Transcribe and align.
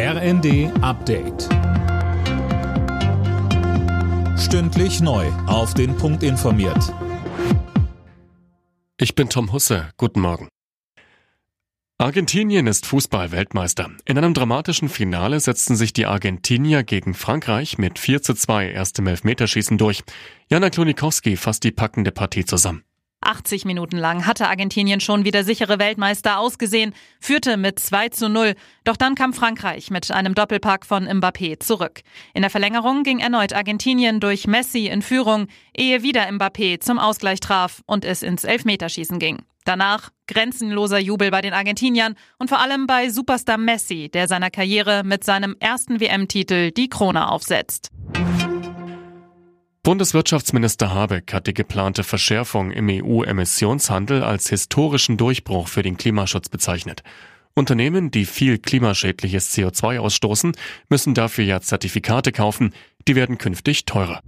RND 0.00 0.70
Update. 0.80 1.48
Stündlich 4.38 5.00
neu. 5.00 5.26
Auf 5.48 5.74
den 5.74 5.96
Punkt 5.96 6.22
informiert. 6.22 6.94
Ich 8.96 9.16
bin 9.16 9.28
Tom 9.28 9.52
Husse. 9.52 9.90
Guten 9.96 10.20
Morgen. 10.20 10.46
Argentinien 11.98 12.68
ist 12.68 12.86
Fußball-Weltmeister. 12.86 13.90
In 14.04 14.16
einem 14.18 14.34
dramatischen 14.34 14.88
Finale 14.88 15.40
setzten 15.40 15.74
sich 15.74 15.92
die 15.92 16.06
Argentinier 16.06 16.84
gegen 16.84 17.14
Frankreich 17.14 17.76
mit 17.78 17.98
4 17.98 18.22
zu 18.22 18.34
2 18.34 18.70
erst 18.70 19.00
im 19.00 19.08
Elfmeterschießen 19.08 19.78
durch. 19.78 20.04
Jana 20.48 20.70
Klonikowski 20.70 21.36
fasst 21.36 21.64
die 21.64 21.72
packende 21.72 22.12
Partie 22.12 22.44
zusammen. 22.44 22.84
80 23.28 23.66
Minuten 23.66 23.98
lang 23.98 24.26
hatte 24.26 24.48
Argentinien 24.48 25.00
schon 25.00 25.24
wieder 25.26 25.44
sichere 25.44 25.78
Weltmeister 25.78 26.38
ausgesehen, 26.38 26.94
führte 27.20 27.58
mit 27.58 27.78
2 27.78 28.08
zu 28.08 28.28
0. 28.30 28.54
Doch 28.84 28.96
dann 28.96 29.14
kam 29.14 29.34
Frankreich 29.34 29.90
mit 29.90 30.10
einem 30.10 30.34
Doppelpack 30.34 30.86
von 30.86 31.06
Mbappé 31.06 31.60
zurück. 31.60 32.00
In 32.32 32.40
der 32.40 32.50
Verlängerung 32.50 33.02
ging 33.02 33.18
erneut 33.18 33.52
Argentinien 33.52 34.18
durch 34.18 34.46
Messi 34.46 34.86
in 34.86 35.02
Führung, 35.02 35.46
ehe 35.76 36.02
wieder 36.02 36.26
Mbappé 36.26 36.80
zum 36.80 36.98
Ausgleich 36.98 37.40
traf 37.40 37.82
und 37.84 38.06
es 38.06 38.22
ins 38.22 38.44
Elfmeterschießen 38.44 39.18
ging. 39.18 39.42
Danach 39.64 40.08
grenzenloser 40.26 40.98
Jubel 40.98 41.30
bei 41.30 41.42
den 41.42 41.52
Argentiniern 41.52 42.14
und 42.38 42.48
vor 42.48 42.60
allem 42.60 42.86
bei 42.86 43.10
Superstar 43.10 43.58
Messi, 43.58 44.08
der 44.08 44.26
seiner 44.26 44.50
Karriere 44.50 45.02
mit 45.04 45.24
seinem 45.24 45.54
ersten 45.60 46.00
WM-Titel 46.00 46.70
die 46.70 46.88
Krone 46.88 47.30
aufsetzt. 47.30 47.90
Bundeswirtschaftsminister 49.88 50.92
Habeck 50.92 51.32
hat 51.32 51.46
die 51.46 51.54
geplante 51.54 52.04
Verschärfung 52.04 52.72
im 52.72 52.90
EU-Emissionshandel 52.90 54.22
als 54.22 54.50
historischen 54.50 55.16
Durchbruch 55.16 55.66
für 55.68 55.82
den 55.82 55.96
Klimaschutz 55.96 56.50
bezeichnet. 56.50 57.02
Unternehmen, 57.54 58.10
die 58.10 58.26
viel 58.26 58.58
klimaschädliches 58.58 59.56
CO2 59.56 59.98
ausstoßen, 59.98 60.52
müssen 60.90 61.14
dafür 61.14 61.46
ja 61.46 61.62
Zertifikate 61.62 62.32
kaufen, 62.32 62.74
die 63.08 63.16
werden 63.16 63.38
künftig 63.38 63.86
teurer. 63.86 64.20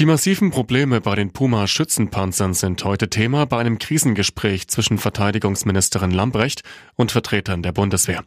Die 0.00 0.06
massiven 0.06 0.50
Probleme 0.50 1.00
bei 1.00 1.14
den 1.14 1.32
Puma-Schützenpanzern 1.32 2.54
sind 2.54 2.82
heute 2.82 3.08
Thema 3.08 3.46
bei 3.46 3.58
einem 3.58 3.78
Krisengespräch 3.78 4.66
zwischen 4.66 4.98
Verteidigungsministerin 4.98 6.10
Lambrecht 6.10 6.64
und 6.96 7.12
Vertretern 7.12 7.62
der 7.62 7.70
Bundeswehr. 7.70 8.24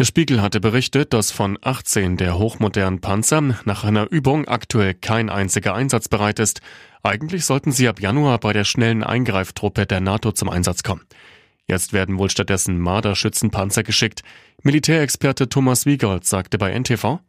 Der 0.00 0.06
Spiegel 0.06 0.40
hatte 0.40 0.60
berichtet, 0.60 1.12
dass 1.12 1.30
von 1.30 1.58
18 1.60 2.16
der 2.16 2.38
hochmodernen 2.38 3.02
Panzer 3.02 3.42
nach 3.66 3.84
einer 3.84 4.10
Übung 4.10 4.48
aktuell 4.48 4.94
kein 4.94 5.28
einziger 5.28 5.74
einsatzbereit 5.74 6.38
ist. 6.38 6.62
Eigentlich 7.02 7.44
sollten 7.44 7.70
sie 7.70 7.86
ab 7.86 8.00
Januar 8.00 8.40
bei 8.40 8.54
der 8.54 8.64
schnellen 8.64 9.04
Eingreiftruppe 9.04 9.84
der 9.84 10.00
NATO 10.00 10.32
zum 10.32 10.48
Einsatz 10.48 10.82
kommen. 10.82 11.02
Jetzt 11.68 11.92
werden 11.92 12.16
wohl 12.16 12.30
stattdessen 12.30 12.78
Marder-Schützenpanzer 12.78 13.82
geschickt. 13.82 14.22
Militärexperte 14.62 15.50
Thomas 15.50 15.84
Wiegold 15.84 16.24
sagte 16.24 16.56
bei 16.56 16.72
NTV, 16.72 17.20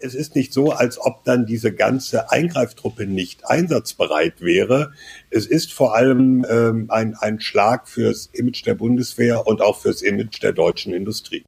es 0.00 0.14
ist 0.14 0.34
nicht 0.34 0.52
so, 0.52 0.72
als 0.72 0.98
ob 0.98 1.24
dann 1.24 1.46
diese 1.46 1.72
ganze 1.72 2.30
Eingreiftruppe 2.30 3.06
nicht 3.06 3.46
einsatzbereit 3.46 4.40
wäre. 4.40 4.92
Es 5.30 5.46
ist 5.46 5.72
vor 5.72 5.94
allem 5.94 6.44
ähm, 6.48 6.86
ein, 6.88 7.14
ein 7.14 7.40
Schlag 7.40 7.88
fürs 7.88 8.30
Image 8.32 8.64
der 8.66 8.74
Bundeswehr 8.74 9.46
und 9.46 9.60
auch 9.60 9.80
fürs 9.80 10.02
Image 10.02 10.42
der 10.42 10.52
deutschen 10.52 10.92
Industrie. 10.94 11.44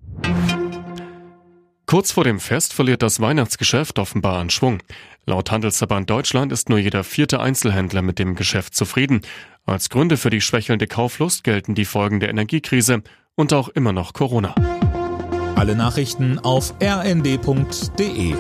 Kurz 1.93 2.11
vor 2.11 2.25
dem 2.25 2.41
Fest 2.41 2.73
verliert 2.73 3.03
das 3.03 3.21
Weihnachtsgeschäft 3.21 3.99
offenbar 3.99 4.39
an 4.39 4.49
Schwung. 4.49 4.79
Laut 5.27 5.51
Handelsverband 5.51 6.09
Deutschland 6.09 6.51
ist 6.51 6.71
nur 6.71 6.79
jeder 6.79 7.05
vierte 7.05 7.39
Einzelhändler 7.39 8.01
mit 8.01 8.19
dem 8.19 8.35
Geschäft 8.35 8.75
zufrieden. 8.75 9.21
Als 9.67 9.91
Gründe 9.91 10.17
für 10.17 10.31
die 10.31 10.41
schwächelnde 10.41 10.87
Kauflust 10.87 11.45
gelten 11.45 11.75
die 11.75 11.85
Folgen 11.85 12.19
der 12.19 12.31
Energiekrise 12.31 13.03
und 13.35 13.53
auch 13.53 13.69
immer 13.69 13.93
noch 13.93 14.15
Corona. 14.15 14.55
Alle 15.55 15.77
Nachrichten 15.77 16.39
auf 16.39 16.73
rnd.de 16.83 18.37